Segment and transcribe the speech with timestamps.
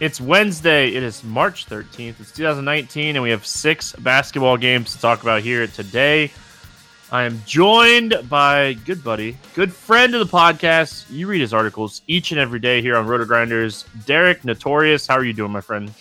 [0.00, 4.98] It's Wednesday, it is March 13th, it's 2019, and we have six basketball games to
[4.98, 6.32] talk about here today.
[7.12, 11.04] I am joined by good buddy, good friend of the podcast.
[11.10, 13.84] You read his articles each and every day here on RotoGrinders.
[14.06, 15.92] Derek Notorious, how are you doing, my friend?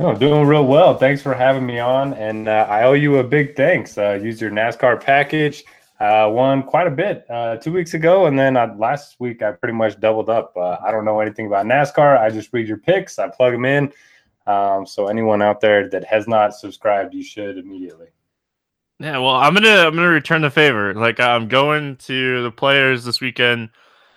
[0.00, 0.98] Oh, doing real well.
[0.98, 3.96] Thanks for having me on, and uh, I owe you a big thanks.
[3.96, 5.62] Uh, use your NASCAR package
[6.02, 9.52] uh, won quite a bit uh, two weeks ago, and then uh, last week I
[9.52, 10.52] pretty much doubled up.
[10.56, 12.18] Uh, I don't know anything about NASCAR.
[12.18, 13.92] I just read your picks, I plug them in.
[14.48, 18.08] Um, so anyone out there that has not subscribed, you should immediately.
[18.98, 20.92] Yeah, well, I'm gonna I'm gonna return the favor.
[20.92, 23.70] Like I'm going to the players this weekend.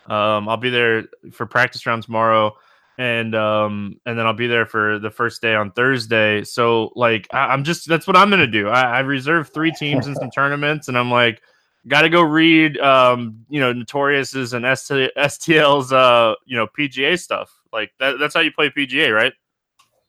[0.07, 2.55] Um, I'll be there for practice round tomorrow,
[2.97, 6.43] and um, and then I'll be there for the first day on Thursday.
[6.43, 8.69] So like I, am just that's what I'm gonna do.
[8.69, 11.43] I, I reserved three teams in some tournaments, and I'm like
[11.88, 17.19] got to go read, um, you know, Notorious's and ST- STL's, uh, you know, PGA
[17.19, 17.52] stuff.
[17.72, 19.33] Like that, that's how you play PGA, right?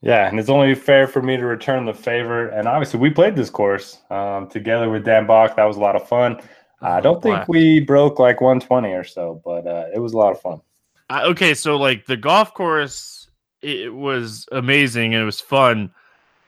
[0.01, 2.49] Yeah, and it's only fair for me to return the favor.
[2.49, 5.55] And obviously, we played this course um, together with Dan Bach.
[5.55, 6.39] That was a lot of fun.
[6.81, 10.31] I don't think we broke like 120 or so, but uh, it was a lot
[10.31, 10.61] of fun.
[11.09, 13.29] Uh, okay, so like the golf course,
[13.61, 15.91] it was amazing and it was fun,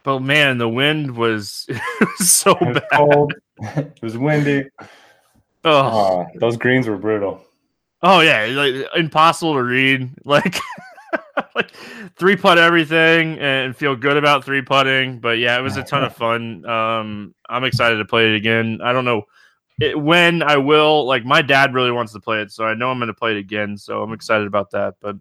[0.03, 1.67] but man, the wind was,
[2.01, 2.89] was so it was bad.
[2.91, 3.33] Cold.
[3.75, 4.69] it was windy.
[5.63, 7.41] Oh, those greens were brutal.
[8.01, 10.09] Oh yeah, like impossible to read.
[10.25, 10.57] Like,
[11.55, 11.71] like
[12.17, 15.19] three putt everything and feel good about three putting.
[15.19, 16.65] But yeah, it was a ton of fun.
[16.65, 18.79] Um, I'm excited to play it again.
[18.83, 19.23] I don't know
[19.79, 21.05] it, when I will.
[21.05, 23.31] Like, my dad really wants to play it, so I know I'm going to play
[23.31, 23.77] it again.
[23.77, 24.95] So I'm excited about that.
[25.01, 25.15] But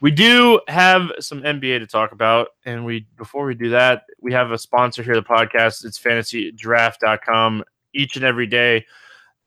[0.00, 4.32] we do have some NBA to talk about, and we before we do that, we
[4.32, 5.84] have a sponsor here, the podcast.
[5.84, 7.64] It's FantasyDraft.com.
[7.94, 8.86] Each and every day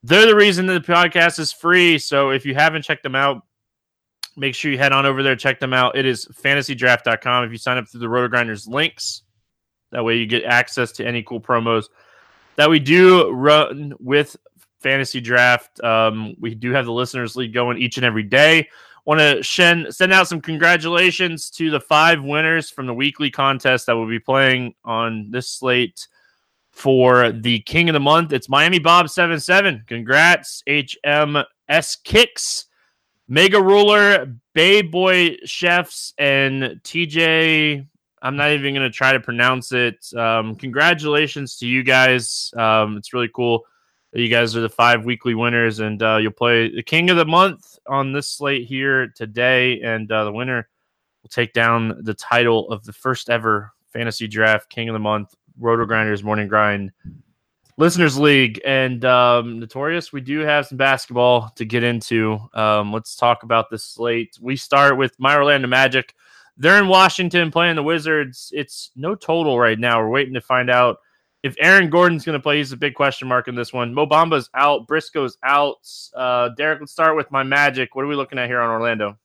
[0.03, 1.97] they're the reason that the podcast is free.
[1.97, 3.41] So if you haven't checked them out,
[4.35, 5.95] make sure you head on over there, check them out.
[5.95, 7.45] It is fantasydraft.com.
[7.45, 9.23] If you sign up through the RotoGrinders links,
[9.91, 11.85] that way you get access to any cool promos
[12.55, 14.35] that we do run with
[14.83, 15.83] FantasyDraft.
[15.83, 18.67] Um, we do have the Listeners League going each and every day.
[19.05, 23.95] Want to send out some congratulations to the five winners from the weekly contest that
[23.95, 26.07] we'll be playing on this slate
[26.73, 28.33] for the King of the Month.
[28.33, 29.83] It's Miami Bob 77.
[29.87, 32.65] Congrats, HMS Kicks,
[33.27, 37.87] Mega Ruler, Bay Boy Chefs, and TJ.
[38.21, 40.05] I'm not even going to try to pronounce it.
[40.17, 42.51] Um, congratulations to you guys.
[42.57, 43.65] Um, it's really cool
[44.11, 47.17] that you guys are the five weekly winners, and uh, you'll play the King of
[47.17, 49.79] the Month on this slate here today.
[49.81, 50.67] And uh, the winner
[51.21, 56.23] will take down the title of the first ever FantasyDraft King of the Month RotoGrinders
[56.23, 56.91] Morning Grind
[57.77, 58.61] Listeners League.
[58.65, 62.39] And um, Notorious, we do have some basketball to get into.
[62.53, 64.37] Um, let's talk about the slate.
[64.41, 66.13] We start with my Orlando Magic.
[66.57, 68.51] They're in Washington playing the Wizards.
[68.53, 69.99] It's no total right now.
[69.99, 70.97] We're waiting to find out
[71.41, 72.57] if Aaron Gordon's going to play.
[72.57, 73.93] He's a big question mark in this one.
[73.93, 74.87] Mo Bamba's out.
[74.87, 75.87] Briscoe's out.
[76.15, 77.95] Uh, Derek, let's start with my Magic.
[77.95, 79.17] What are we looking at here on Orlando?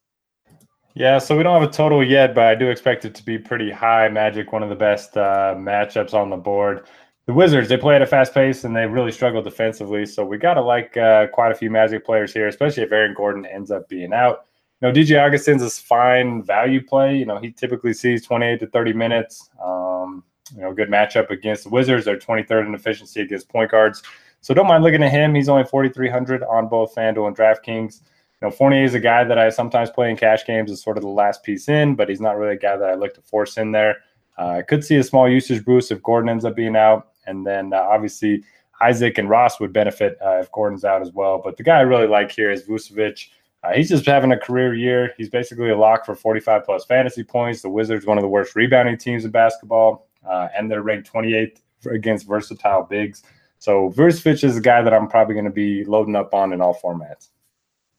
[0.98, 3.38] Yeah, so we don't have a total yet, but I do expect it to be
[3.38, 4.08] pretty high.
[4.08, 6.88] Magic, one of the best uh, matchups on the board.
[7.26, 10.06] The Wizards, they play at a fast pace and they really struggle defensively.
[10.06, 13.14] So we got to like uh, quite a few Magic players here, especially if Aaron
[13.14, 14.46] Gordon ends up being out.
[14.80, 17.16] You know, DJ Augustin's a fine value play.
[17.16, 19.50] You know, he typically sees 28 to 30 minutes.
[19.64, 22.06] Um, you know, good matchup against the Wizards.
[22.06, 24.02] They're 23rd in efficiency against point guards.
[24.40, 25.32] So don't mind looking at him.
[25.36, 28.00] He's only 4,300 on both FanDuel and DraftKings.
[28.40, 31.02] Know, Fournier is a guy that I sometimes play in cash games as sort of
[31.02, 33.56] the last piece in, but he's not really a guy that I look to force
[33.56, 33.96] in there.
[34.38, 37.44] Uh, I could see a small usage boost if Gordon ends up being out, and
[37.44, 38.44] then uh, obviously
[38.80, 41.40] Isaac and Ross would benefit uh, if Gordon's out as well.
[41.42, 43.26] But the guy I really like here is Vucevic.
[43.64, 45.12] Uh, he's just having a career year.
[45.16, 47.60] He's basically a lock for 45 plus fantasy points.
[47.62, 51.60] The Wizards, one of the worst rebounding teams in basketball, uh, and they're ranked 28th
[51.90, 53.24] against versatile bigs.
[53.58, 56.60] So Vucevic is a guy that I'm probably going to be loading up on in
[56.60, 57.30] all formats.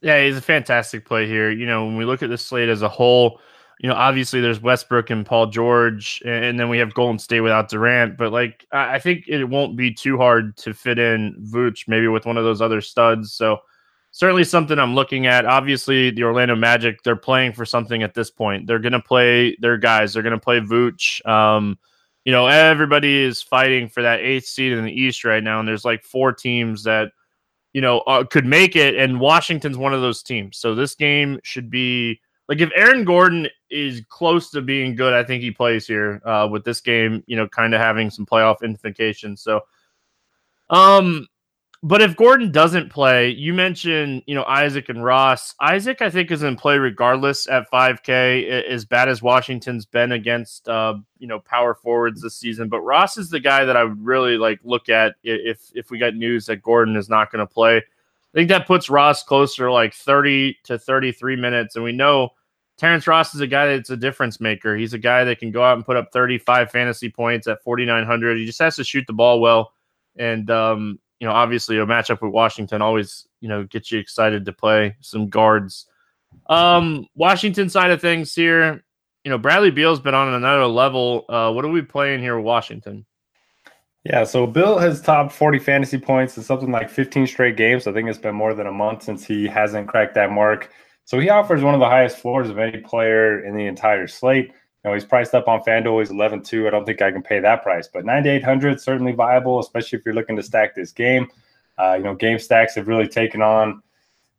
[0.01, 1.51] Yeah, he's a fantastic play here.
[1.51, 3.41] You know, when we look at the slate as a whole,
[3.79, 7.69] you know, obviously there's Westbrook and Paul George, and then we have Golden State without
[7.69, 8.17] Durant.
[8.17, 12.25] But like, I think it won't be too hard to fit in Vooch maybe with
[12.25, 13.33] one of those other studs.
[13.33, 13.59] So
[14.11, 15.45] certainly something I'm looking at.
[15.45, 18.67] Obviously, the Orlando Magic, they're playing for something at this point.
[18.67, 20.13] They're to play their guys.
[20.13, 21.25] They're to play Vooch.
[21.27, 21.77] Um,
[22.25, 25.67] you know, everybody is fighting for that eighth seed in the East right now, and
[25.67, 27.11] there's like four teams that
[27.73, 30.57] you know uh, could make it, and Washington's one of those teams.
[30.57, 35.23] So this game should be like if Aaron Gordon is close to being good, I
[35.23, 37.23] think he plays here uh, with this game.
[37.27, 39.41] You know, kind of having some playoff implications.
[39.41, 39.61] So,
[40.69, 41.27] um,
[41.81, 45.55] but if Gordon doesn't play, you mentioned, you know, Isaac and Ross.
[45.61, 50.67] Isaac, I think, is in play regardless at 5K, as bad as Washington's been against,
[50.67, 52.67] uh, you know, power forwards this season.
[52.67, 55.97] But Ross is the guy that I would really like look at if if we
[55.97, 57.77] got news that Gordon is not going to play.
[57.77, 61.75] I think that puts Ross closer like 30 to 33 minutes.
[61.75, 62.31] And we know
[62.77, 64.75] Terrence Ross is a guy that's a difference maker.
[64.75, 68.37] He's a guy that can go out and put up 35 fantasy points at 4,900.
[68.37, 69.73] He just has to shoot the ball well.
[70.17, 74.45] And, um, you know, obviously a matchup with Washington always, you know, gets you excited
[74.45, 75.85] to play some guards.
[76.47, 78.83] Um, Washington side of things here,
[79.23, 81.25] you know, Bradley Beal's been on another level.
[81.27, 83.05] Uh, what are we playing here with Washington?
[84.05, 87.85] Yeah, so Beal has topped 40 fantasy points in something like 15 straight games.
[87.85, 90.71] I think it's been more than a month since he hasn't cracked that mark.
[91.03, 94.53] So he offers one of the highest floors of any player in the entire slate.
[94.85, 95.99] Know, he's priced up on FanDuel.
[95.99, 96.67] He's 11 2.
[96.67, 100.15] I don't think I can pay that price, but 9,800 certainly viable, especially if you're
[100.15, 101.27] looking to stack this game.
[101.77, 103.81] Uh, you know, game stacks have really taken on,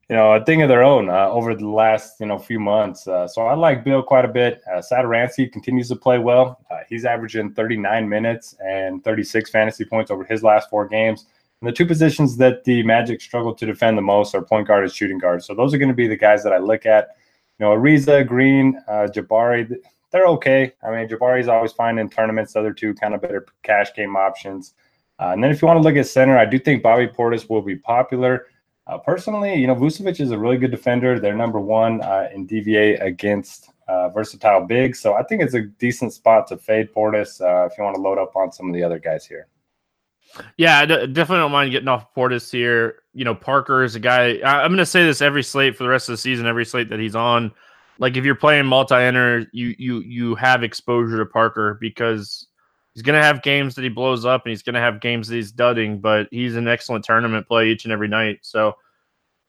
[0.09, 3.07] you know, a thing of their own uh, over the last, you know, few months.
[3.07, 4.63] Uh, so I like Beal quite a bit.
[4.71, 6.59] Uh, Satoransky continues to play well.
[6.71, 11.27] Uh, he's averaging 39 minutes and 36 fantasy points over his last four games.
[11.61, 14.85] And the two positions that the Magic struggle to defend the most are point guard
[14.85, 15.45] and shooting guard.
[15.45, 17.17] So those are going to be the guys that I look at.
[17.59, 19.79] You know, Ariza, Green, uh, Jabari
[20.11, 20.73] they're okay.
[20.83, 22.53] I mean, Jabari's always fine in tournaments.
[22.53, 24.75] The other two kind of better cash game options.
[25.19, 27.49] Uh, and then if you want to look at center, I do think Bobby Portis
[27.49, 28.47] will be popular.
[28.87, 31.21] Uh, personally, you know, Vucevic is a really good defender.
[31.21, 34.99] They're number one uh, in DVA against uh, versatile bigs.
[34.99, 38.03] So I think it's a decent spot to fade Portis uh, if you want to
[38.03, 39.47] load up on some of the other guys here.
[40.57, 43.03] Yeah, I d- definitely don't mind getting off Portis here.
[43.13, 44.39] You know, Parker is a guy.
[44.39, 46.65] I- I'm going to say this every slate for the rest of the season, every
[46.65, 47.53] slate that he's on
[48.01, 52.47] like if you're playing multi-enter, you you you have exposure to Parker because
[52.95, 55.53] he's gonna have games that he blows up and he's gonna have games that he's
[55.53, 58.39] dudding, but he's an excellent tournament play each and every night.
[58.41, 58.75] So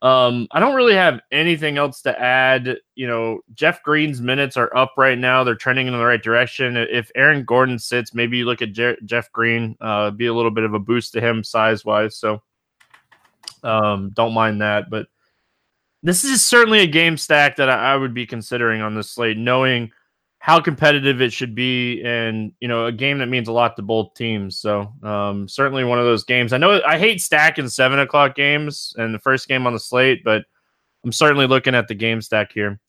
[0.02, 2.76] um, I don't really have anything else to add.
[2.96, 6.76] You know, Jeff Green's minutes are up right now; they're trending in the right direction.
[6.76, 10.52] If Aaron Gordon sits, maybe you look at Je- Jeff Green, uh, be a little
[10.52, 12.18] bit of a boost to him size wise.
[12.18, 12.42] So
[13.64, 15.08] um, don't mind that, but
[16.04, 19.38] this is certainly a game stack that I, I would be considering on this slate,
[19.38, 19.92] knowing
[20.40, 23.84] how competitive it should be, and you know, a game that means a lot to
[23.84, 24.58] both teams.
[24.58, 26.52] So, um, certainly one of those games.
[26.52, 30.24] I know I hate stacking seven o'clock games and the first game on the slate,
[30.24, 30.44] but
[31.04, 32.80] I'm certainly looking at the game stack here.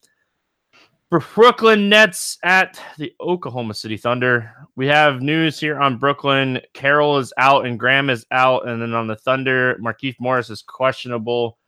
[1.11, 6.59] For Brooklyn Nets at the Oklahoma City Thunder, we have news here on Brooklyn.
[6.73, 10.63] Carroll is out and Graham is out, and then on the Thunder, Markieff Morris is
[10.63, 11.59] questionable.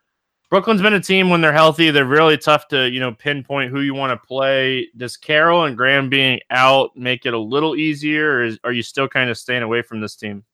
[0.51, 1.91] Brooklyn's been a team when they're healthy.
[1.91, 4.89] They're really tough to, you know, pinpoint who you want to play.
[4.97, 8.83] Does Carroll and Graham being out make it a little easier, or is, are you
[8.83, 10.45] still kind of staying away from this team?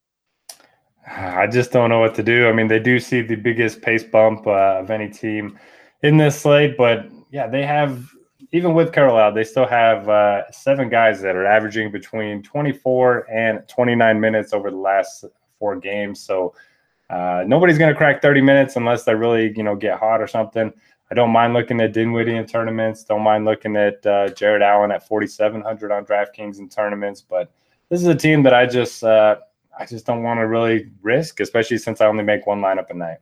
[1.07, 2.49] I just don't know what to do.
[2.49, 5.59] I mean, they do see the biggest pace bump uh, of any team
[6.03, 8.09] in this slate, but yeah, they have
[8.53, 13.31] even with Carroll out, they still have uh, seven guys that are averaging between 24
[13.31, 15.25] and 29 minutes over the last
[15.59, 16.21] four games.
[16.21, 16.55] So
[17.11, 20.29] uh, nobody's going to crack 30 minutes unless they really, you know, get hot or
[20.29, 20.73] something.
[21.11, 23.03] I don't mind looking at Dinwiddie in tournaments.
[23.03, 27.21] Don't mind looking at uh, Jarrett Allen at 4,700 on DraftKings in tournaments.
[27.21, 27.51] But
[27.89, 29.37] this is a team that I just, uh,
[29.77, 32.95] I just don't want to really risk, especially since I only make one lineup a
[32.95, 33.19] night.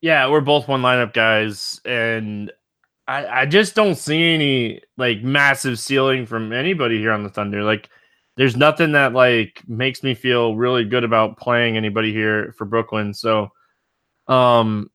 [0.00, 2.52] Yeah, we're both one lineup guys, and
[3.08, 7.64] I, I just don't see any like massive ceiling from anybody here on the Thunder.
[7.64, 7.90] Like
[8.38, 13.12] there's nothing that like makes me feel really good about playing anybody here for Brooklyn.
[13.12, 13.50] So,
[14.28, 14.92] um,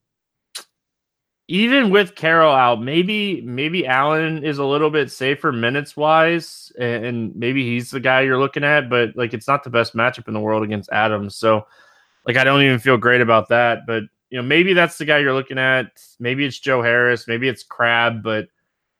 [1.50, 7.36] even with Carroll out, maybe maybe Allen is a little bit safer minutes wise, and
[7.36, 8.90] maybe he's the guy you're looking at.
[8.90, 11.36] But like, it's not the best matchup in the world against Adams.
[11.36, 11.68] So,
[12.26, 13.80] like, I don't even feel great about that.
[13.86, 16.02] But you know, maybe that's the guy you're looking at.
[16.18, 17.28] Maybe it's Joe Harris.
[17.28, 18.24] Maybe it's Crabbe.
[18.24, 18.48] But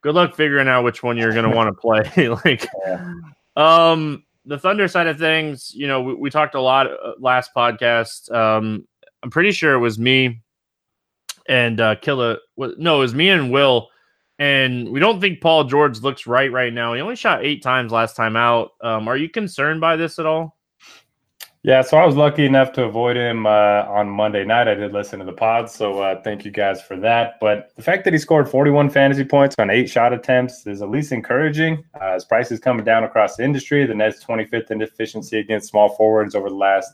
[0.02, 2.28] good luck figuring out which one you're going to want to play.
[2.46, 3.14] like, yeah.
[3.56, 7.52] um, the Thunder side of things, you know, we, we talked a lot uh, last
[7.56, 8.32] podcast.
[8.32, 8.88] Um,
[9.22, 10.42] I'm pretty sure it was me
[11.48, 12.38] and uh, Killa.
[12.58, 13.90] No, it was me and Will.
[14.40, 16.94] And we don't think Paul George looks right right now.
[16.94, 18.72] He only shot eight times last time out.
[18.82, 20.58] Um, are you concerned by this at all?
[21.66, 24.68] Yeah, so I was lucky enough to avoid him uh, on Monday night.
[24.68, 27.40] I did listen to the pod, so uh, thank you guys for that.
[27.40, 30.90] But the fact that he scored 41 fantasy points on eight shot attempts is at
[30.90, 31.86] least encouraging.
[32.00, 33.86] Uh, his price is coming down across the industry.
[33.86, 36.92] The Nets 25th in efficiency against small forwards over the last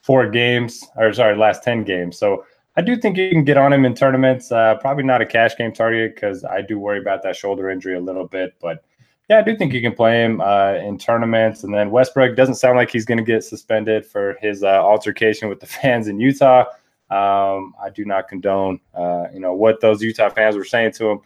[0.00, 2.16] four games, or sorry, last 10 games.
[2.16, 2.44] So
[2.76, 4.52] I do think you can get on him in tournaments.
[4.52, 7.96] Uh, probably not a cash game target because I do worry about that shoulder injury
[7.96, 8.84] a little bit, but
[9.28, 11.64] yeah, I do think you can play him uh, in tournaments.
[11.64, 15.48] And then Westbrook doesn't sound like he's going to get suspended for his uh, altercation
[15.48, 16.64] with the fans in Utah.
[17.10, 21.10] Um, I do not condone, uh, you know, what those Utah fans were saying to
[21.10, 21.18] him.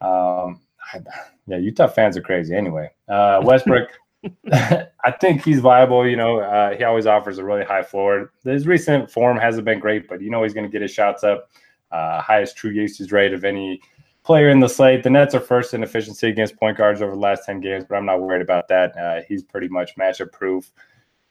[0.00, 0.60] Um,
[0.92, 1.00] I,
[1.46, 2.54] yeah, Utah fans are crazy.
[2.54, 3.88] Anyway, uh, Westbrook,
[4.52, 6.06] I think he's viable.
[6.06, 8.32] You know, uh, he always offers a really high floor.
[8.44, 11.24] His recent form hasn't been great, but you know he's going to get his shots
[11.24, 11.48] up.
[11.90, 13.80] Uh, highest true usage rate of any
[14.22, 15.02] player in the slate.
[15.02, 17.96] The Nets are first in efficiency against point guards over the last 10 games, but
[17.96, 18.96] I'm not worried about that.
[18.96, 20.72] Uh, he's pretty much matchup proof.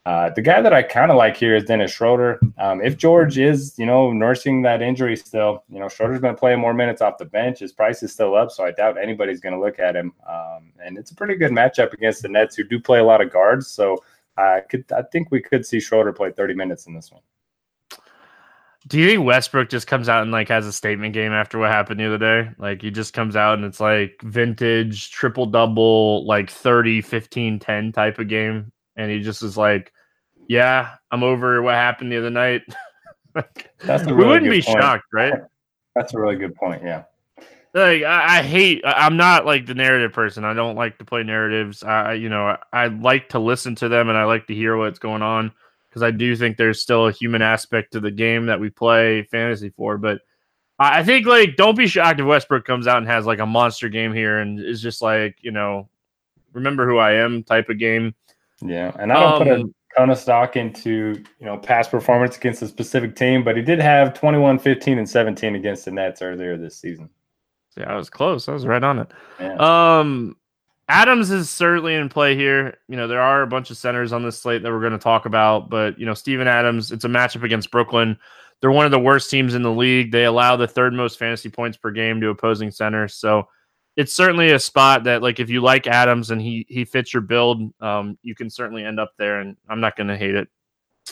[0.05, 2.39] Uh, the guy that I kind of like here is Dennis Schroeder.
[2.57, 6.59] Um, if George is, you know, nursing that injury still, you know, Schroeder's been playing
[6.59, 7.59] more minutes off the bench.
[7.59, 10.13] His price is still up, so I doubt anybody's going to look at him.
[10.27, 13.21] Um, and it's a pretty good matchup against the Nets, who do play a lot
[13.21, 13.67] of guards.
[13.67, 14.03] So
[14.37, 17.21] I could, I think we could see Schroeder play 30 minutes in this one.
[18.89, 21.69] Do you think Westbrook just comes out and like has a statement game after what
[21.69, 22.49] happened the other day?
[22.57, 27.91] Like he just comes out and it's like vintage triple double, like 30, 15, 10
[27.91, 28.71] type of game.
[28.95, 29.93] And he just is like,
[30.47, 32.63] yeah, I'm over what happened the other night.
[33.83, 34.81] That's a really we wouldn't be point.
[34.81, 35.35] shocked, right?
[35.95, 36.81] That's a really good point.
[36.83, 37.03] Yeah.
[37.75, 38.81] Like I, I, hate.
[38.83, 40.43] I'm not like the narrative person.
[40.43, 41.83] I don't like to play narratives.
[41.83, 44.75] I, you know, I, I like to listen to them and I like to hear
[44.75, 45.51] what's going on
[45.89, 49.23] because I do think there's still a human aspect to the game that we play
[49.23, 49.97] fantasy for.
[49.97, 50.21] But
[50.77, 53.89] I think like don't be shocked if Westbrook comes out and has like a monster
[53.89, 55.89] game here and is just like you know,
[56.53, 58.13] remember who I am type of game.
[58.61, 61.91] Yeah, and I don't um, put a um, ton of stock into you know past
[61.91, 65.91] performance against a specific team, but he did have 21, 15, and 17 against the
[65.91, 67.09] Nets earlier this season.
[67.77, 68.49] Yeah, I was close.
[68.49, 69.11] I was right on it.
[69.39, 69.55] Yeah.
[69.99, 70.35] Um,
[70.89, 72.79] Adams is certainly in play here.
[72.87, 74.97] You know, there are a bunch of centers on this slate that we're going to
[74.97, 78.17] talk about, but you know, Steven Adams, it's a matchup against Brooklyn.
[78.59, 80.11] They're one of the worst teams in the league.
[80.11, 83.13] They allow the third most fantasy points per game to opposing centers.
[83.13, 83.47] So
[83.97, 87.21] it's certainly a spot that like if you like Adams and he he fits your
[87.21, 90.49] build, um, you can certainly end up there and I'm not going to hate it.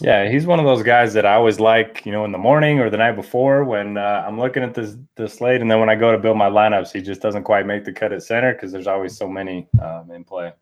[0.01, 2.80] Yeah, he's one of those guys that I always like, you know, in the morning
[2.80, 5.89] or the night before when uh, I'm looking at this the slate, and then when
[5.89, 8.54] I go to build my lineups, he just doesn't quite make the cut at center
[8.54, 10.54] because there's always so many um, in play.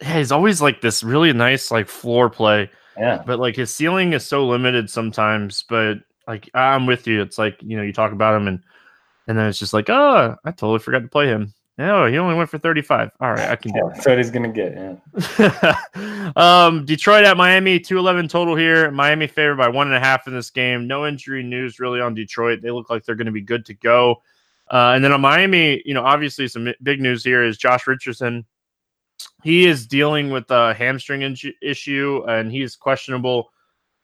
[0.00, 2.70] Yeah, he's always like this really nice like floor play.
[2.96, 5.64] Yeah, but like his ceiling is so limited sometimes.
[5.68, 7.20] But like I'm with you.
[7.20, 8.62] It's like you know you talk about him and
[9.26, 11.52] and then it's just like oh I totally forgot to play him.
[11.80, 13.12] Oh, he only went for 35.
[13.20, 14.74] All right, I can do That's what he's gonna get.
[14.74, 16.30] Yeah.
[16.36, 18.90] um, Detroit at Miami, 211 total here.
[18.90, 20.88] Miami favored by one and a half in this game.
[20.88, 22.62] No injury news really on Detroit.
[22.62, 24.22] They look like they're gonna be good to go.
[24.70, 28.44] Uh, and then on Miami, you know, obviously some big news here is Josh Richardson.
[29.44, 33.50] He is dealing with a hamstring in- issue and he's questionable.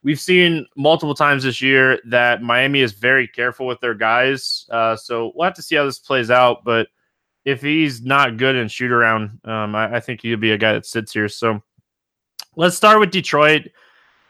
[0.03, 4.67] We've seen multiple times this year that Miami is very careful with their guys.
[4.71, 6.63] Uh, so we'll have to see how this plays out.
[6.65, 6.89] But
[7.45, 10.73] if he's not good in shoot around, um, I, I, think he'd be a guy
[10.73, 11.29] that sits here.
[11.29, 11.63] So
[12.57, 13.69] let's start with Detroit.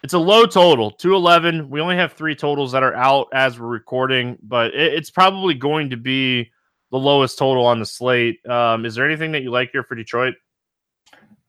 [0.03, 1.71] It's a low total, 211.
[1.71, 5.55] We only have three totals that are out as we're recording, but it, it's probably
[5.55, 6.51] going to be
[6.91, 8.45] the lowest total on the slate.
[8.49, 10.35] Um, is there anything that you like here for Detroit?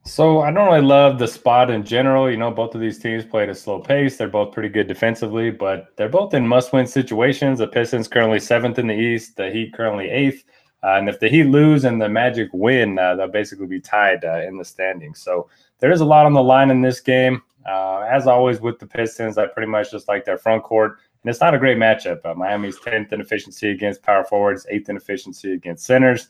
[0.08, 2.30] So I don't really love the spot in general.
[2.30, 4.18] You know, both of these teams play at a slow pace.
[4.18, 7.58] They're both pretty good defensively, but they're both in must-win situations.
[7.58, 9.36] The Pistons currently seventh in the East.
[9.36, 10.44] The Heat currently eighth.
[10.86, 14.24] Uh, and if the Heat lose and the Magic win, uh, they'll basically be tied
[14.24, 15.20] uh, in the standings.
[15.20, 15.50] So
[15.80, 17.42] there is a lot on the line in this game.
[17.66, 21.00] Uh, as always with the Pistons, I pretty much just like their front court.
[21.24, 22.24] And it's not a great matchup.
[22.24, 26.28] Uh, Miami's 10th in efficiency against power forwards, 8th in efficiency against centers.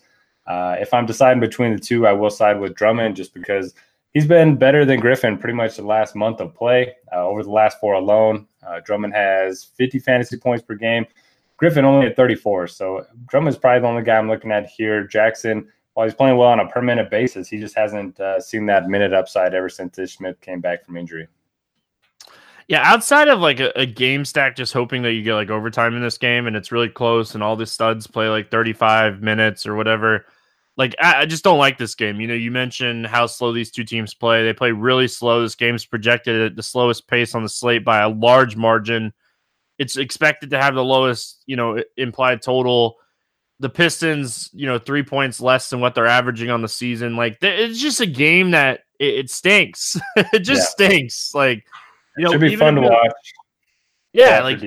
[0.48, 3.74] Uh, if I'm deciding between the two, I will side with Drummond just because
[4.14, 6.96] he's been better than Griffin pretty much the last month of play.
[7.12, 8.48] over the last four alone,
[8.86, 11.06] Drummond has 50 fantasy points per game.
[11.58, 12.68] Griffin only at 34.
[12.68, 15.06] So Drummond's probably the only guy I'm looking at here.
[15.06, 18.66] Jackson, while he's playing well on a per minute basis, he just hasn't uh, seen
[18.66, 21.28] that minute upside ever since Smith came back from injury.
[22.68, 25.96] Yeah, outside of like a, a, game stack, just hoping that you get like overtime
[25.96, 29.68] in this game and it's really close and all the studs play like 35 minutes
[29.68, 30.26] or whatever.
[30.76, 32.20] Like, I, I just don't like this game.
[32.20, 34.44] You know, you mentioned how slow these two teams play.
[34.44, 35.44] They play really slow.
[35.44, 39.14] This game's projected at the slowest pace on the slate by a large margin.
[39.78, 42.98] It's expected to have the lowest, you know, implied total.
[43.60, 47.16] The Pistons, you know, three points less than what they're averaging on the season.
[47.16, 49.98] Like it's just a game that it, it stinks.
[50.16, 50.88] it just yeah.
[50.88, 51.34] stinks.
[51.34, 51.66] Like
[52.18, 53.12] You know, should be fun to watch.
[54.14, 54.62] Yeah, like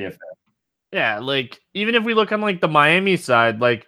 [0.92, 3.86] yeah, like even if we look on like the Miami side, like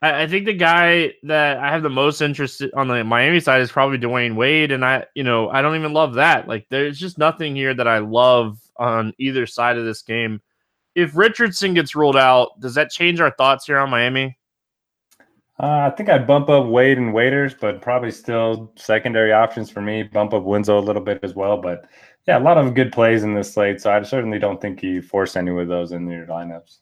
[0.00, 3.60] I, I, think the guy that I have the most interest on the Miami side
[3.60, 6.46] is probably Dwyane Wade, and I, you know, I don't even love that.
[6.46, 10.40] Like, there's just nothing here that I love on either side of this game.
[10.98, 14.36] If Richardson gets ruled out, does that change our thoughts here on Miami?
[15.60, 19.80] Uh, I think I'd bump up Wade and Waiters, but probably still secondary options for
[19.80, 20.02] me.
[20.02, 21.88] Bump up Winslow a little bit as well, but
[22.26, 23.80] yeah, a lot of good plays in this slate.
[23.80, 26.78] So I certainly don't think you force any of those in your lineups.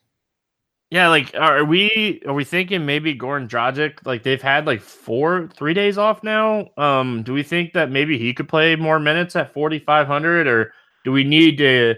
[0.90, 3.98] Yeah, like are we are we thinking maybe Goran Dragic?
[4.06, 6.68] Like they've had like four, three days off now.
[6.78, 10.46] Um, do we think that maybe he could play more minutes at forty five hundred,
[10.46, 10.72] or
[11.04, 11.96] do we need to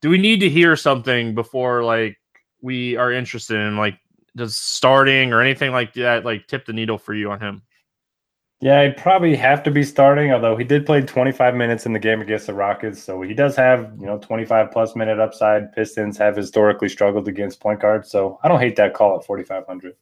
[0.00, 2.16] do we need to hear something before like
[2.62, 3.98] we are interested in like
[4.36, 7.62] does starting or anything like that like tip the needle for you on him?
[8.62, 11.98] Yeah, he'd probably have to be starting, although he did play 25 minutes in the
[11.98, 13.02] game against the Rockets.
[13.02, 15.72] So he does have, you know, 25 plus minute upside.
[15.72, 18.10] Pistons have historically struggled against point guards.
[18.10, 19.94] So I don't hate that call at 4,500.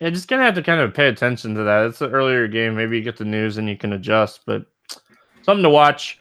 [0.00, 1.86] Yeah, just gonna have to kind of pay attention to that.
[1.86, 2.74] It's an earlier game.
[2.74, 4.66] Maybe you get the news and you can adjust, but
[5.42, 6.20] something to watch.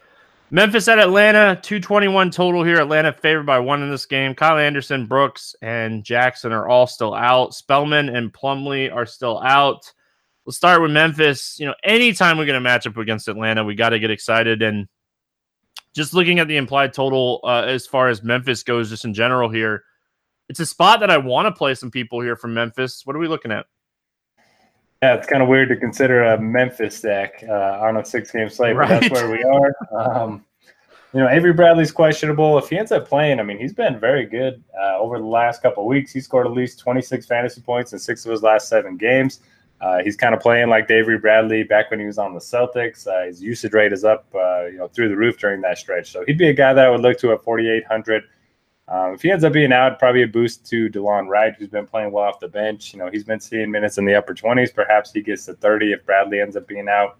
[0.51, 2.79] Memphis at Atlanta, 221 total here.
[2.79, 4.35] Atlanta favored by one in this game.
[4.35, 7.53] Kyle Anderson, Brooks, and Jackson are all still out.
[7.53, 9.91] Spellman and Plumlee are still out
[10.45, 11.59] let's start with Memphis.
[11.59, 14.61] You know, anytime we're going to match up against Atlanta, we got to get excited.
[14.61, 14.87] And
[15.93, 19.49] just looking at the implied total uh, as far as Memphis goes, just in general
[19.49, 19.83] here,
[20.47, 23.05] it's a spot that I want to play some people here from Memphis.
[23.05, 23.65] What are we looking at?
[25.03, 28.49] Yeah, it's kind of weird to consider a Memphis stack uh, on a six game
[28.49, 28.89] slate, right.
[28.89, 29.75] but that's where we are.
[29.91, 30.45] Um,
[31.13, 32.57] you know, Avery Bradley's questionable.
[32.57, 35.61] If he ends up playing, I mean, he's been very good uh, over the last
[35.61, 36.11] couple weeks.
[36.11, 39.39] He scored at least 26 fantasy points in six of his last seven games.
[39.79, 43.07] Uh, he's kind of playing like Avery Bradley back when he was on the Celtics.
[43.07, 46.11] Uh, his usage rate is up, uh, you know, through the roof during that stretch.
[46.11, 48.23] So he'd be a guy that I would look to at 4,800.
[48.87, 51.87] Um, if he ends up being out, probably a boost to Delon Wright, who's been
[51.87, 52.93] playing well off the bench.
[52.93, 54.73] You know, he's been seeing minutes in the upper 20s.
[54.73, 57.17] Perhaps he gets to 30 if Bradley ends up being out.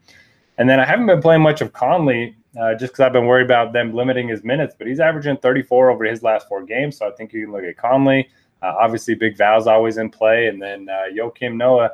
[0.58, 3.46] And then I haven't been playing much of Conley uh, just because I've been worried
[3.46, 6.98] about them limiting his minutes, but he's averaging 34 over his last four games.
[6.98, 8.30] So I think you can look at Conley.
[8.62, 10.48] Uh, obviously, Big Val's always in play.
[10.48, 11.92] And then uh, Joakim Noah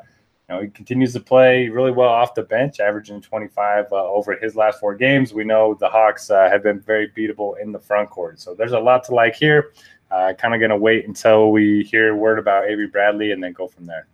[0.51, 4.55] know, he continues to play really well off the bench, averaging 25 uh, over his
[4.55, 5.33] last four games.
[5.33, 8.39] We know the Hawks uh, have been very beatable in the front court.
[8.39, 9.73] So there's a lot to like here.
[10.11, 13.53] Uh, kind of going to wait until we hear word about Avery Bradley and then
[13.53, 14.07] go from there.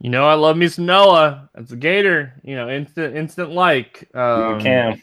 [0.00, 1.48] You know, I love me some Noah.
[1.54, 2.34] That's a Gator.
[2.42, 4.08] You know, instant, instant like.
[4.14, 5.02] Um, you can.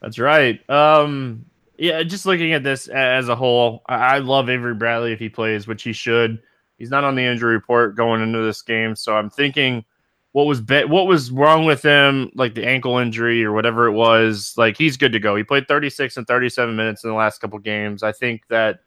[0.00, 0.58] That's right.
[0.70, 1.44] Um,
[1.76, 5.28] yeah, just looking at this as a whole, I, I love Avery Bradley if he
[5.28, 6.40] plays, which he should.
[6.78, 9.84] He's not on the injury report going into this game, so I'm thinking
[10.32, 13.92] what was be- what was wrong with him, like the ankle injury or whatever it
[13.92, 14.52] was.
[14.56, 15.36] Like he's good to go.
[15.36, 18.02] He played 36 and 37 minutes in the last couple games.
[18.02, 18.80] I think that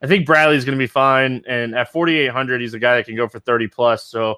[0.00, 3.16] I think Bradley's going to be fine, and at 4,800, he's a guy that can
[3.16, 4.06] go for 30 plus.
[4.06, 4.36] So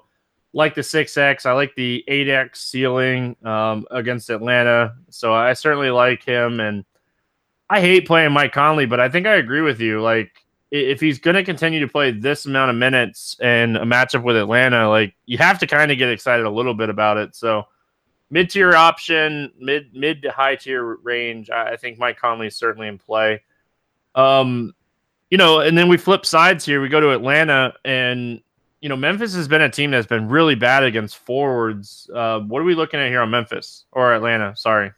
[0.53, 4.95] like the 6x, I like the 8x ceiling um, against Atlanta.
[5.09, 6.83] So I certainly like him, and
[7.69, 10.01] I hate playing Mike Conley, but I think I agree with you.
[10.01, 10.31] Like
[10.71, 14.37] if he's going to continue to play this amount of minutes and a matchup with
[14.37, 17.35] Atlanta, like you have to kind of get excited a little bit about it.
[17.35, 17.65] So
[18.29, 22.87] mid tier option, mid mid to high tier range, I, think Mike Conley is certainly
[22.87, 23.41] in play.
[24.15, 24.73] Um,
[25.29, 26.81] you know, and then we flip sides here.
[26.81, 28.41] We go to Atlanta, and
[28.81, 32.09] you know, Memphis has been a team that's been really bad against forwards.
[32.13, 34.55] Uh, what are we looking at here on Memphis or Atlanta?
[34.55, 34.91] Sorry.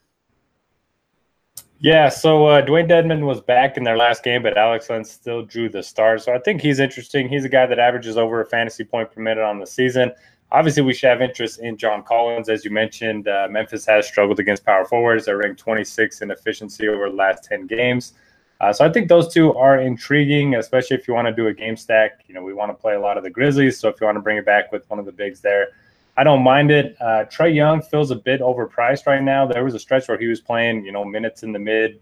[1.84, 5.42] Yeah, so uh, Dewayne Dedmon was back in their last game, but Alex Len still
[5.42, 6.22] drew the start.
[6.22, 7.28] So I think he's interesting.
[7.28, 10.12] He's a guy that averages over a fantasy point per minute on the season.
[10.52, 12.50] Obviously, we should have interest in John Collins.
[12.50, 15.26] As you mentioned, uh, Memphis has struggled against power forwards.
[15.26, 18.14] They're ranked 26 in efficiency over the last 10 games.
[18.60, 21.54] Uh, so I think those two are intriguing, especially if you want to do a
[21.54, 22.24] game stack.
[22.28, 23.80] You know, we want to play a lot of the Grizzlies.
[23.80, 25.70] So if you want to bring it back with one of the bigs there,
[26.18, 26.96] I don't mind it.
[27.00, 29.46] Uh, Trae Young feels a bit overpriced right now.
[29.46, 32.02] There was a stretch where he was playing, you know, minutes in the mid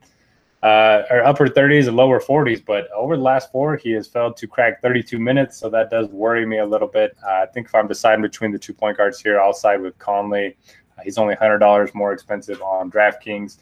[0.63, 4.35] uh, or upper 30s and lower 40s, but over the last four, he has failed
[4.37, 5.57] to crack 32 minutes.
[5.57, 7.15] So that does worry me a little bit.
[7.25, 9.97] Uh, I think if I'm deciding between the two point guards here, I'll side with
[9.99, 10.57] Conley.
[10.97, 13.57] Uh, he's only $100 more expensive on DraftKings.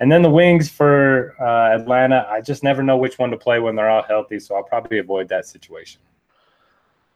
[0.00, 3.60] And then the wings for uh, Atlanta, I just never know which one to play
[3.60, 4.40] when they're all healthy.
[4.40, 6.00] So I'll probably avoid that situation.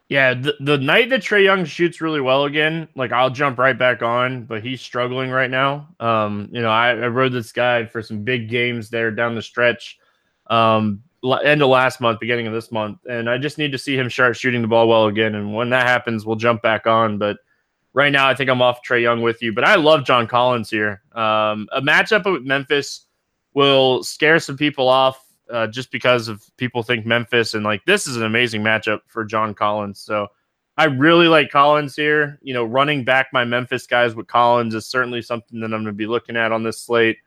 [0.09, 3.77] Yeah, the, the night that Trae Young shoots really well again, like I'll jump right
[3.77, 5.89] back on, but he's struggling right now.
[5.99, 9.41] Um, you know, I, I rode this guy for some big games there down the
[9.41, 9.99] stretch,
[10.49, 11.03] um,
[11.43, 14.11] end of last month, beginning of this month, and I just need to see him
[14.11, 15.35] start shooting the ball well again.
[15.37, 17.17] And when that happens, we'll jump back on.
[17.17, 17.39] But
[17.95, 19.55] right now, I think I'm off Trae Young with you.
[19.55, 21.01] But I love John Collins here.
[21.13, 23.07] Um, a matchup with Memphis
[23.55, 28.07] will scare some people off uh, just because of people think Memphis and like this
[28.07, 30.01] is an amazing matchup for John Collins.
[30.01, 30.29] So
[30.77, 32.39] I really like Collins here.
[32.43, 35.87] You know, running back my Memphis guys with Collins is certainly something that I'm going
[35.87, 37.19] to be looking at on this slate.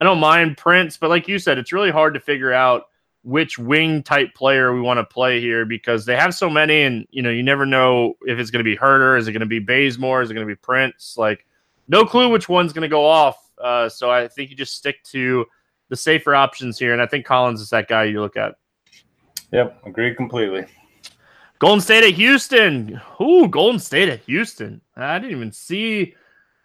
[0.00, 2.84] I don't mind Prince, but like you said, it's really hard to figure out
[3.24, 7.06] which wing type player we want to play here because they have so many, and
[7.10, 9.46] you know, you never know if it's going to be Huerter, is it going to
[9.46, 11.16] be Bazemore, is it going to be Prince?
[11.18, 11.44] Like,
[11.88, 13.36] no clue which one's going to go off.
[13.60, 15.46] Uh, so I think you just stick to
[15.88, 18.56] the safer options here, and I think Collins is that guy you look at.
[19.52, 20.66] Yep, agree completely.
[21.58, 23.00] Golden State at Houston.
[23.20, 24.80] Ooh, Golden State at Houston.
[24.96, 26.14] I didn't even see.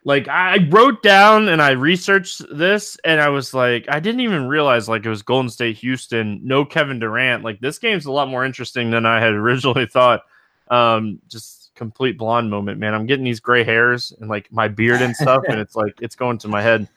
[0.06, 4.48] Like I wrote down and I researched this, and I was like, I didn't even
[4.48, 6.42] realize like it was Golden State Houston.
[6.44, 7.44] No Kevin Durant.
[7.44, 10.24] Like this game's a lot more interesting than I had originally thought.
[10.70, 12.94] Um, just complete blonde moment, man.
[12.94, 16.16] I'm getting these gray hairs and like my beard and stuff, and it's like it's
[16.16, 16.88] going to my head.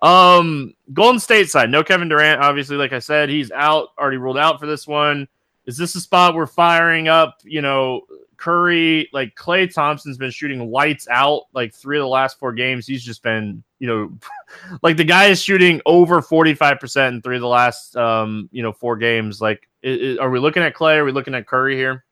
[0.00, 2.40] Um, Golden State side, no Kevin Durant.
[2.40, 5.28] Obviously, like I said, he's out, already ruled out for this one.
[5.66, 7.40] Is this a spot we're firing up?
[7.44, 8.02] You know,
[8.38, 12.86] Curry, like Klay Thompson's been shooting lights out like three of the last four games.
[12.86, 14.18] He's just been, you know,
[14.82, 18.72] like the guy is shooting over 45% in three of the last, um, you know,
[18.72, 19.40] four games.
[19.40, 20.96] Like, is, are we looking at Klay?
[20.96, 22.04] Are we looking at Curry here?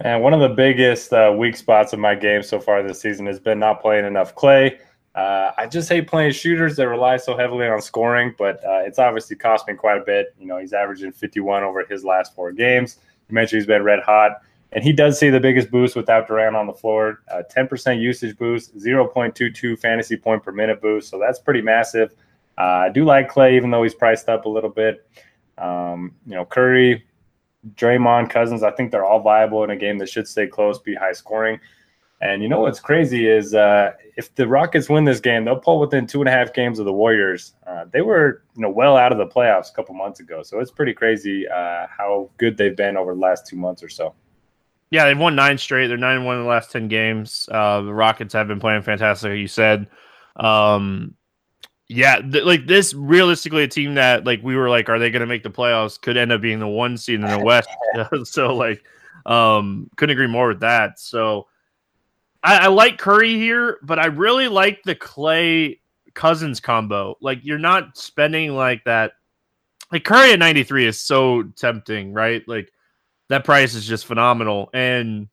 [0.00, 3.26] And one of the biggest uh, weak spots of my game so far this season
[3.26, 4.78] has been not playing enough Klay.
[5.18, 9.00] Uh, I just hate playing shooters that rely so heavily on scoring, but uh, it's
[9.00, 10.32] obviously cost me quite a bit.
[10.38, 12.98] You know, he's averaging 51 over his last four games.
[13.28, 16.54] You mentioned he's been red hot, and he does see the biggest boost without Durant
[16.54, 17.22] on the floor.
[17.32, 22.14] Uh, 10% usage boost, 0.22 fantasy point per minute boost, so that's pretty massive.
[22.56, 25.04] Uh, I do like Klay, even though he's priced up a little bit.
[25.58, 27.04] Um, you know, Curry,
[27.74, 30.94] Draymond, Cousins, I think they're all viable in a game that should stay close, be
[30.94, 31.58] high scoring.
[32.20, 35.78] And you know what's crazy is uh, if the Rockets win this game, they'll pull
[35.78, 37.54] within two and a half games of the Warriors.
[37.64, 40.58] Uh, they were you know well out of the playoffs a couple months ago, so
[40.58, 44.14] it's pretty crazy uh, how good they've been over the last two months or so.
[44.90, 45.86] Yeah, they've won nine straight.
[45.86, 47.48] They're nine and one in the last ten games.
[47.52, 49.86] Uh, the Rockets have been playing fantastic, you said.
[50.34, 51.14] Um,
[51.88, 55.20] yeah, th- like this, realistically, a team that like we were like, are they going
[55.20, 56.00] to make the playoffs?
[56.00, 57.68] Could end up being the one seed in the West.
[58.24, 58.82] so like,
[59.24, 60.98] um, couldn't agree more with that.
[60.98, 61.46] So
[62.42, 65.78] I, I like Curry here, but I really like the Klay
[66.14, 67.16] Cousins combo.
[67.20, 69.12] Like you're not spending like that.
[69.90, 72.42] Like Curry at 93 is so tempting, right?
[72.46, 72.70] Like
[73.28, 74.70] that price is just phenomenal.
[74.74, 75.28] And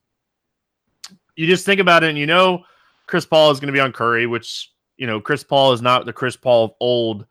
[1.36, 2.63] you just think about it and you know
[3.08, 6.06] Chris Paul is going to be on Curry, which, you know, Chris Paul is not
[6.06, 7.26] the Chris Paul of old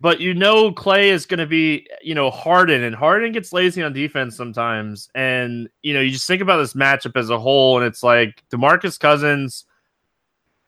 [0.00, 3.82] but you know Klay is going to be, you know, Harden, and Harden gets lazy
[3.82, 5.10] on defense sometimes.
[5.14, 8.42] And you know, you just think about this matchup as a whole, and it's like
[8.50, 9.66] Demarcus Cousins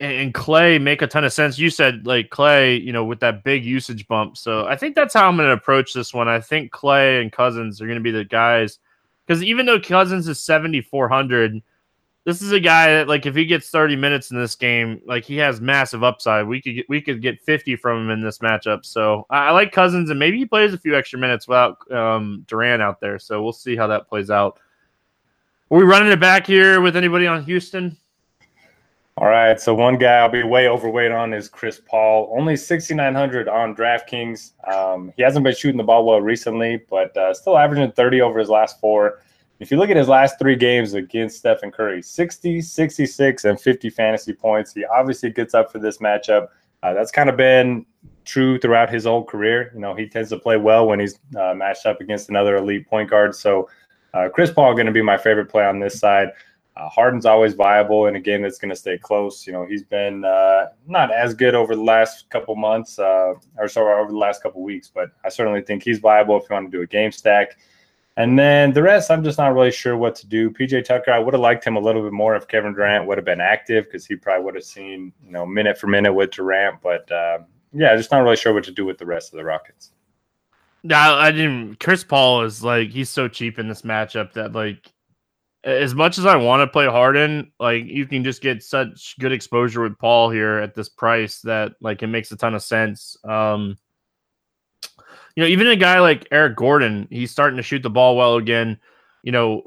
[0.01, 1.59] and Klay make a ton of sense.
[1.59, 4.37] You said like Klay, you know, with that big usage bump.
[4.37, 6.29] So I think that's how I'm going to approach this one.
[6.29, 8.79] I think Klay and Cousins are going to be the guys
[9.27, 11.62] because even though Cousins is 7,400
[12.25, 15.25] this is a guy that like if he gets 30 minutes in this game, like
[15.25, 16.47] he has massive upside.
[16.47, 18.85] We could get, we could get 50 from him in this matchup.
[18.85, 22.45] So I, I like Cousins and maybe he plays a few extra minutes without um,
[22.47, 23.19] Durant out there.
[23.19, 24.59] So we'll see how that plays out.
[25.71, 27.97] Are we running it back here with anybody on Houston?
[29.19, 32.35] All right, so one guy I'll be way overweight on is Chris Paul.
[32.37, 34.53] Only 6,900 on DraftKings.
[34.67, 38.39] Um, he hasn't been shooting the ball well recently, but uh, still averaging 30 over
[38.39, 39.21] his last four.
[39.62, 43.90] If you look at his last three games against Stephen Curry, 60, 66, and 50
[43.90, 44.75] fantasy points.
[44.75, 46.48] He obviously gets up for this matchup.
[46.83, 47.87] Uh, that's kind of been
[48.25, 49.70] true throughout his whole career.
[49.72, 52.88] You know, he tends to play well when he's uh, matched up against another elite
[52.88, 53.37] point guard.
[53.37, 53.68] So,
[54.14, 56.31] uh, Chris Paul going to be my favorite play on this side.
[56.77, 59.46] Uh, Harden's always viable in a game that's going to stay close.
[59.46, 63.68] You know, he's been uh, not as good over the last couple months, uh, or
[63.68, 66.68] sorry, over the last couple weeks, but I certainly think he's viable if you want
[66.68, 67.59] to do a game stack.
[68.16, 70.51] And then the rest, I'm just not really sure what to do.
[70.51, 73.16] PJ Tucker, I would have liked him a little bit more if Kevin Durant would
[73.16, 76.31] have been active because he probably would have seen, you know, minute for minute with
[76.31, 76.83] Durant.
[76.83, 77.38] But uh,
[77.72, 79.92] yeah, just not really sure what to do with the rest of the Rockets.
[80.83, 81.81] No, I didn't.
[81.81, 84.92] Chris Paul is like he's so cheap in this matchup that like
[85.64, 89.33] as much as I want to play Harden, like you can just get such good
[89.33, 93.16] exposure with Paul here at this price that like it makes a ton of sense.
[93.25, 93.79] Um,
[95.37, 98.37] you know, even a guy like Eric Gordon, he's starting to shoot the ball well
[98.37, 98.79] again.
[99.23, 99.62] You know,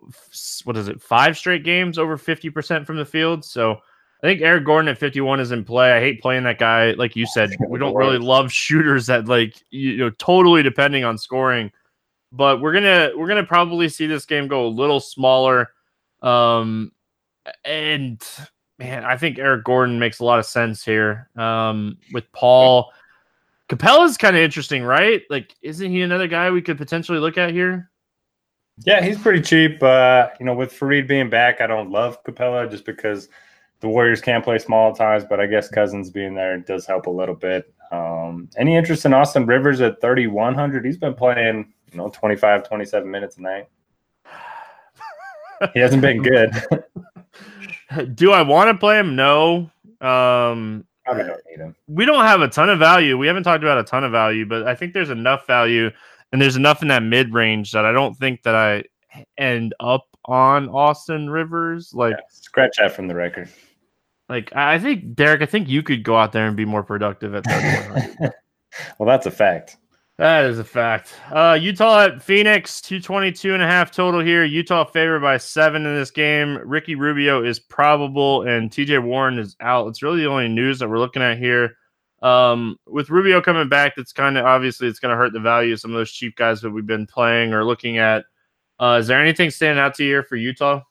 [0.66, 1.02] what is it?
[1.02, 3.46] Five straight games over 50% from the field.
[3.46, 3.80] So
[4.24, 5.94] I think Eric Gordon at 51 is in play.
[5.94, 6.92] I hate playing that guy.
[6.92, 11.18] Like you said, we don't really love shooters that like, you know, totally depending on
[11.18, 11.72] scoring.
[12.32, 15.70] But we're gonna we're gonna probably see this game go a little smaller.
[16.22, 16.92] Um
[17.64, 18.22] and
[18.78, 21.30] man, I think Eric Gordon makes a lot of sense here.
[21.38, 22.92] Um with Paul
[23.70, 25.24] Capela's kind of interesting, right?
[25.30, 27.90] Like, isn't he another guy we could potentially look at here?
[28.86, 29.82] Yeah, he's pretty cheap.
[29.82, 33.30] Uh, you know, with Faried being back, I don't love Capela just because
[33.80, 37.08] the Warriors can't play small at times, but I guess Cousins being there does help
[37.08, 37.74] a little bit.
[37.92, 40.86] Um, any interest in Austin Rivers at 3,100?
[40.86, 43.70] He's been playing, you know, 25, 27 minutes a night.
[45.74, 46.52] he hasn't been good.
[48.16, 49.16] Do I want to play him?
[49.16, 49.70] No.
[50.02, 51.76] Um, Probably uh, don't need him.
[51.88, 53.18] we don't have a ton of value.
[53.18, 55.92] We haven't talked about a ton of value, but I think there's enough value
[56.32, 58.84] and there's enough in that mid range that I don't think that I
[59.38, 61.92] end up on Austin Rivers.
[61.94, 63.50] Like, Yeah, scratch that from the record.
[64.30, 67.36] like I think Derek, I think you could go out there and be more productive
[67.36, 68.18] at that.
[68.20, 68.34] Point.
[69.00, 69.78] well, that's a fact.
[70.18, 71.14] That is a fact.
[71.30, 74.46] Uh, Utah at Phoenix, 222 and a half total here.
[74.46, 76.58] Utah favored by seven in this game.
[76.64, 79.88] Ricky Rubio is probable and TJ Warren is out.
[79.90, 81.76] It's really the only news that we're looking at here.
[82.22, 85.74] Um, with Rubio coming back, that's kind of obviously it's going to hurt the value
[85.74, 88.24] of some of those cheap guys that we've been playing or looking at.
[88.80, 90.82] Uh, is there anything standing out to you here for Utah?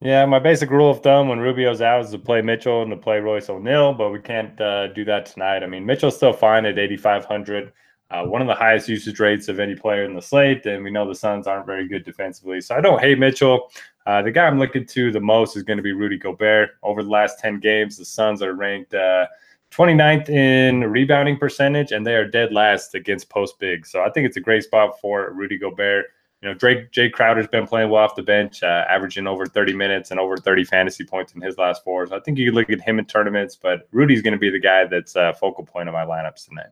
[0.00, 2.96] Yeah, my basic rule of thumb when Rubio's out is to play Mitchell and to
[2.96, 5.62] play Royce O'Neale, but we can't uh, do that tonight.
[5.62, 7.72] I mean, Mitchell's still fine at 8,500,
[8.10, 10.90] uh, one of the highest usage rates of any player in the slate, and we
[10.90, 12.60] know the Suns aren't very good defensively.
[12.60, 13.70] So I don't hate Mitchell.
[14.06, 16.70] Uh, the guy I'm looking to the most is going to be Rudy Gobert.
[16.84, 19.26] Over the last 10 games, the Suns are ranked uh,
[19.72, 23.84] 29th in rebounding percentage, and they are dead last against post big.
[23.84, 26.06] So I think it's a great spot for Rudy Gobert.
[26.42, 29.72] You know, Drake Jae Crowder's been playing well off the bench, uh, averaging over 30
[29.72, 32.06] minutes and over 30 fantasy points in his last four.
[32.06, 34.50] So I think you could look at him in tournaments, but Rudy's going to be
[34.50, 36.68] the guy that's a focal point of my lineups tonight.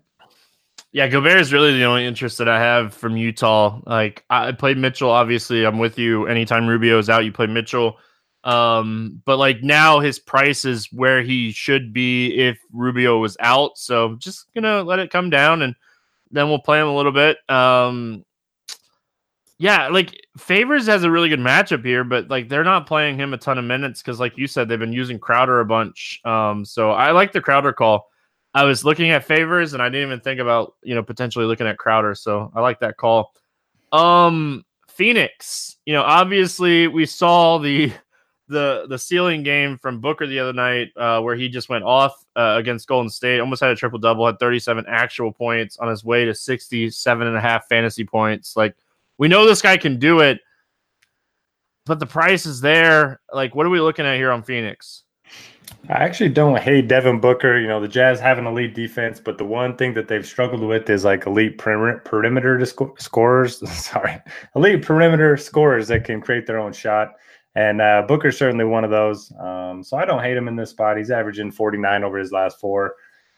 [0.95, 3.81] Yeah, Gobert is really the only interest that I have from Utah.
[3.85, 5.67] Like I played Mitchell, obviously.
[5.67, 6.29] I'm with you.
[6.29, 7.99] Anytime Rubio is out, you play Mitchell.
[8.45, 13.77] Um, but like now his price is where he should be if Rubio was out.
[13.77, 15.75] So just gonna let it come down and
[16.31, 17.39] then we'll play him a little bit.
[17.49, 18.25] Um
[19.59, 23.35] yeah, like Favors has a really good matchup here, but like they're not playing him
[23.35, 26.21] a ton of minutes because, like you said, they've been using Crowder a bunch.
[26.25, 28.09] Um, so I like the Crowder call.
[28.55, 31.67] I was looking at Favors and I didn't even think about you know potentially looking
[31.67, 33.33] at Crowder, so I like that call.
[33.93, 37.93] Um, Phoenix, you know, obviously we saw the
[38.49, 42.25] the the ceiling game from Booker the other night uh, where he just went off
[42.37, 46.05] uh, against Golden State, almost had a triple double, had 37 actual points on his
[46.05, 48.57] way to 67 and a half fantasy points.
[48.57, 48.77] Like
[49.19, 50.41] we know this guy can do it,
[51.87, 53.21] but the price is there.
[53.33, 55.04] Like, what are we looking at here on Phoenix?
[55.91, 57.59] I actually don't hate Devin Booker.
[57.59, 60.63] You know, the Jazz have an elite defense, but the one thing that they've struggled
[60.63, 63.69] with is like elite peri- perimeter sco- scorers.
[63.85, 64.19] Sorry,
[64.57, 67.13] elite perimeter scorers that can create their own shot.
[67.55, 69.31] And uh, Booker's certainly one of those.
[69.39, 70.97] Um, so I don't hate him in this spot.
[70.97, 72.95] He's averaging 49 over his last four.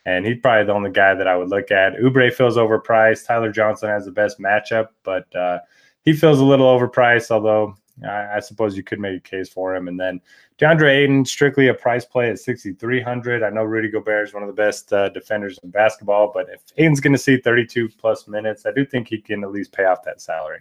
[0.07, 1.95] And he's probably the only guy that I would look at.
[1.95, 3.27] Oubre feels overpriced.
[3.27, 5.59] Tyler Johnson has the best matchup, but uh,
[6.03, 9.75] he feels a little overpriced, although I, I, suppose you could make a case for
[9.75, 9.89] him.
[9.89, 10.21] And then
[10.59, 13.43] DeAndre Ayton, strictly a price play at 6,300.
[13.43, 16.61] I know Rudy Gobert is one of the best uh, defenders in basketball, but if
[16.77, 19.85] Ayton's going to see 32 plus minutes, I do think he can at least pay
[19.85, 20.61] off that salary.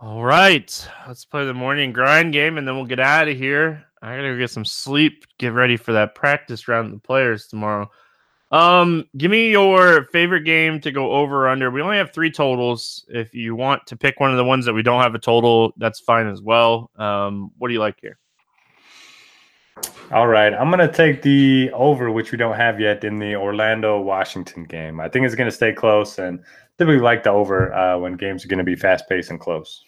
[0.00, 3.86] All right, let's play the morning grind game, and then we'll get out of here.
[4.02, 7.46] I gotta go get some sleep, get ready for that practice round of the players
[7.46, 7.90] tomorrow.
[8.54, 11.72] Um, give me your favorite game to go over under.
[11.72, 13.04] We only have three totals.
[13.08, 15.72] If you want to pick one of the ones that we don't have a total,
[15.76, 16.92] that's fine as well.
[16.94, 18.16] Um, what do you like here?
[20.12, 24.00] All right, I'm gonna take the over, which we don't have yet in the Orlando
[24.00, 25.00] Washington game.
[25.00, 26.38] I think it's gonna stay close, and
[26.78, 29.82] typically like the over uh, when games are gonna be fast paced and close.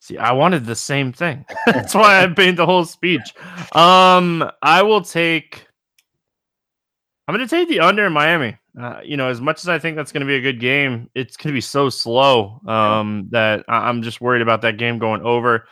[0.00, 1.46] See, I wanted the same thing.
[1.66, 3.32] That's why I made the whole speech.
[3.74, 5.66] Um, I will take.
[7.28, 8.56] I'm going to take the under in Miami.
[8.78, 11.08] Uh, you know, as much as I think that's going to be a good game,
[11.14, 14.98] it's going to be so slow um, that I- I'm just worried about that game
[14.98, 15.66] going over.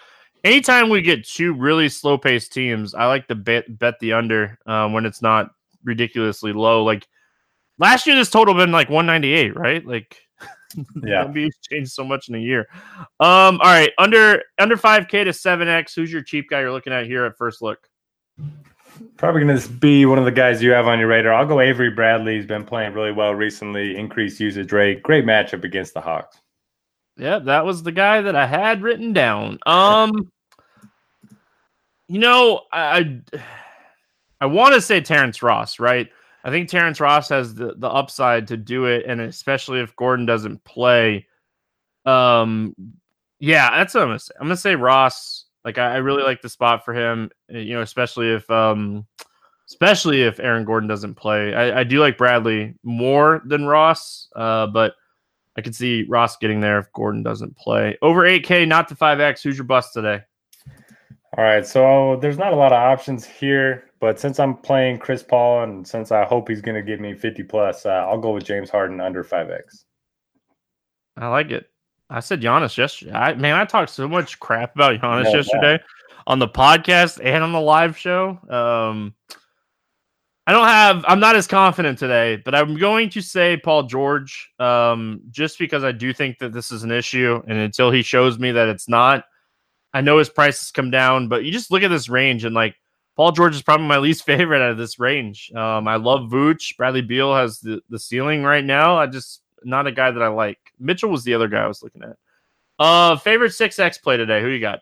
[0.44, 4.58] Anytime we get two really slow paced teams, I like to bet bet the under
[4.66, 5.50] um, when it's not
[5.84, 6.84] ridiculously low.
[6.84, 7.06] Like
[7.78, 9.84] last year, this total been like 198, right?
[9.84, 10.16] Like
[11.02, 11.24] Yeah.
[11.24, 12.68] NBA's changed so much in a year.
[13.18, 15.94] Um, all right, under under 5k to 7x.
[15.94, 17.86] Who's your cheap guy you're looking at here at first look?
[19.16, 21.32] Probably going to be one of the guys you have on your radar.
[21.32, 22.36] I'll go Avery Bradley.
[22.36, 23.96] He's been playing really well recently.
[23.96, 25.02] Increased usage rate.
[25.02, 26.40] Great matchup against the Hawks.
[27.16, 29.58] Yeah, that was the guy that I had written down.
[29.66, 30.32] Um,
[32.08, 33.20] you know, I
[34.40, 36.08] I, want to say Terrence Ross, right?
[36.44, 40.24] I think Terrence Ross has the, the upside to do it, and especially if Gordon
[40.24, 41.26] doesn't play.
[42.06, 42.74] Um,
[43.38, 44.34] yeah, that's what I'm gonna say.
[44.40, 45.39] I'm gonna say Ross.
[45.64, 47.30] Like I, I really like the spot for him.
[47.52, 49.06] uh, You know, especially if um
[49.68, 51.54] especially if Aaron Gordon doesn't play.
[51.54, 54.94] I, I do like Bradley more than Ross, uh, but
[55.56, 57.96] I can see Ross getting there if Gordon doesn't play.
[58.02, 59.42] Over 8K, not the 5X.
[59.42, 60.22] Who's your bust today?
[61.38, 65.22] All right, so there's not a lot of options here, but since I'm playing Chris
[65.22, 68.32] Paul and since I hope he's going to give me 50 plus, uh, I'll go
[68.32, 69.84] with James Harden under 5X.
[71.16, 71.69] I like it.
[72.10, 73.12] I said Giannis yesterday.
[73.12, 76.22] I, man, I talked so much crap about Giannis yeah, yesterday yeah.
[76.26, 78.38] on the podcast and on the live show.
[78.48, 79.14] Um,
[80.46, 81.04] I don't have.
[81.06, 85.84] I'm not as confident today, but I'm going to say Paul George, um, just because
[85.84, 88.88] I do think that this is an issue, and until he shows me that it's
[88.88, 89.24] not,
[89.94, 92.54] I know his price has come down, but you just look at this range and
[92.54, 92.74] like
[93.16, 95.52] Paul George is probably my least favorite out of this range.
[95.54, 96.76] Um, I love Vooch.
[96.76, 98.96] Bradley Beal has the, the ceiling right now.
[98.96, 100.58] I just not a guy that I like.
[100.78, 102.16] Mitchell was the other guy I was looking at.
[102.78, 104.40] Uh, favorite six X play today.
[104.40, 104.80] Who you got?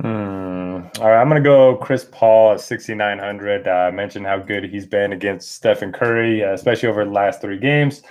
[0.00, 0.82] Hmm.
[1.00, 3.66] All right, I'm gonna go Chris Paul at 6,900.
[3.66, 7.40] Uh, I mentioned how good he's been against Stephen Curry, uh, especially over the last
[7.40, 8.02] three games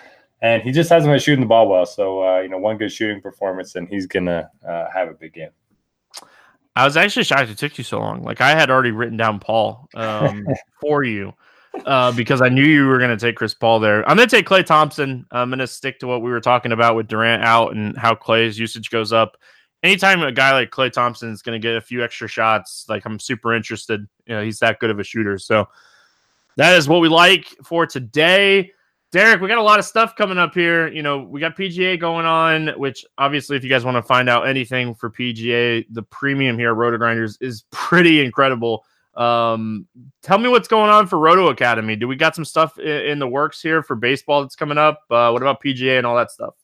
[0.44, 1.86] and he just hasn't been shooting the ball well.
[1.88, 5.34] So uh, you know, one good shooting performance, and he's gonna uh, have a big
[5.34, 5.50] game.
[6.76, 8.24] I was actually shocked it took you so long.
[8.24, 10.46] Like I had already written down Paul um,
[10.82, 11.34] for you
[11.86, 14.08] uh, because I knew you were going to take Chris Paul there.
[14.08, 15.26] I'm going to take Klay Thompson.
[15.32, 18.16] I'm going to stick to what we were talking about with Durant out and how
[18.16, 19.38] Klay's usage goes up.
[19.84, 23.06] Anytime a guy like Klay Thompson is going to get a few extra shots, like
[23.06, 24.08] I'm super interested.
[24.26, 25.38] You know, he's that good of a shooter.
[25.38, 25.68] So
[26.58, 28.72] that is what we like for today.
[29.12, 30.88] Derek, we got a lot of stuff coming up here.
[30.88, 34.28] You know, we got PGA going on, which obviously, if you guys want to find
[34.28, 38.86] out anything for PGA, the premium here, RotoGrinders, is pretty incredible.
[39.16, 39.88] Um,
[40.22, 41.96] tell me what's going on for Roto Academy.
[41.96, 45.02] Do we got some stuff in, the works here for baseball that's coming up?
[45.10, 46.56] Uh, what about PGA and all that stuff?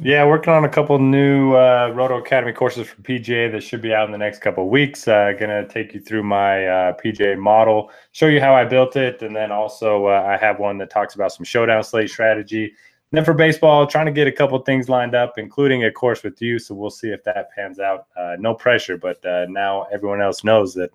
[0.00, 3.92] Yeah, working on a couple new uh, Roto Academy courses for PGA that should be
[3.92, 5.06] out in the next couple weeks.
[5.06, 9.20] Uh, gonna take you through my uh, PGA model, show you how I built it,
[9.20, 12.64] and then also uh, I have one that talks about some showdown slate strategy.
[12.64, 16.22] And then for baseball, trying to get a couple things lined up, including a course
[16.22, 16.60] with you.
[16.60, 18.06] So we'll see if that pans out.
[18.16, 20.90] Uh, no pressure, but uh, now everyone else knows that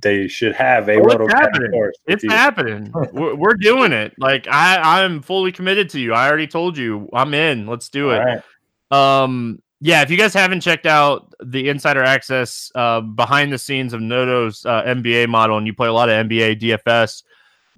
[0.00, 1.96] they should have a Roto Academy course.
[2.06, 2.30] It's you.
[2.30, 2.92] happening.
[3.12, 4.12] we're, we're, doing it.
[4.18, 6.12] Like I, I'm fully committed to you.
[6.12, 7.66] I already told you I'm in.
[7.66, 8.18] Let's do it.
[8.18, 8.42] Right.
[8.90, 13.92] Um, yeah, if you guys haven't checked out the insider access uh, behind the scenes
[13.92, 17.22] of Noto's uh, NBA model, and you play a lot of NBA DFS,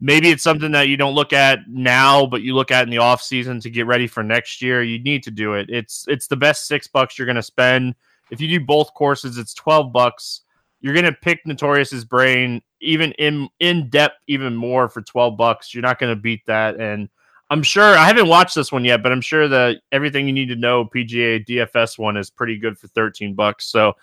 [0.01, 2.99] maybe it's something that you don't look at now, but you look at in the
[2.99, 4.83] off season to get ready for next year.
[4.83, 5.71] You need to do it.
[5.71, 7.95] It's it's the best six bucks you're going to spend.
[8.31, 10.43] If you do both courses, it's twelve bucks
[10.81, 15.75] you're gonna pick Notorious's brain even in in depth even more for 12 bucks.
[15.75, 16.81] You're not gonna beat that.
[16.81, 17.09] And
[17.51, 20.49] I'm sure I haven't watched this one yet, but I'm sure that everything you need
[20.49, 23.67] to know PGA DFS one is pretty good for 13 bucks.
[23.67, 23.95] So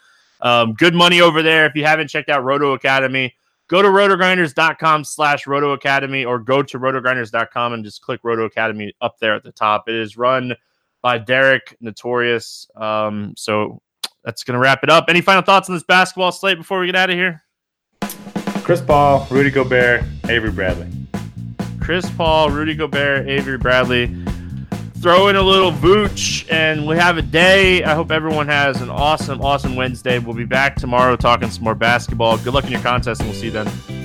[0.42, 1.66] um, good money over there.
[1.66, 3.36] If you haven't checked out Roto Academy,
[3.68, 8.94] go to rotogrinders.com slash roto academy or go to rotogrinders.com and just click Roto Academy
[9.02, 9.88] up there at the top.
[9.88, 10.56] It is run
[11.02, 12.68] by Derek Notorious.
[12.76, 13.82] Um, so
[14.26, 15.06] that's going to wrap it up.
[15.08, 17.44] Any final thoughts on this basketball slate before we get out of here?
[18.64, 20.92] Chris Paul, Rudy Gobert, Avery Bradley.
[21.80, 24.08] Chris Paul, Rudy Gobert, Avery Bradley.
[24.98, 27.84] Throw in a little Vooch, and we have a day.
[27.84, 30.18] I hope everyone has an awesome, awesome Wednesday.
[30.18, 32.40] We'll be back tomorrow talking some more basketball.
[32.40, 34.05] Good luck in your contest, and we'll see you then.